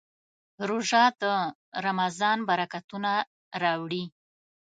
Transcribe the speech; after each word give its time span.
روژه 0.69 1.03
د 1.21 1.23
رمضان 1.85 2.37
برکتونه 2.49 3.11
راوړي. 3.63 4.03